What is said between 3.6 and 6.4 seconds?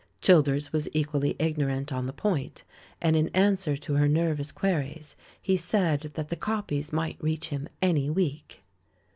to her nervous queries he said that the